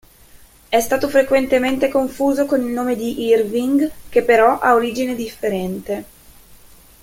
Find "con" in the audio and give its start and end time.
2.47-2.61